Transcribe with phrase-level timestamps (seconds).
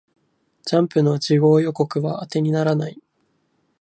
[0.65, 2.99] ジャンプの次号予告は当てにならない